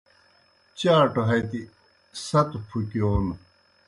چاٹوْ 0.77 1.21
ہتیْ 1.29 1.61
ستو 2.25 2.59
پُھکِیون 2.67 3.25